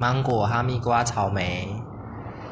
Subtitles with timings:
[0.00, 1.79] 芒果哈密瓜草莓。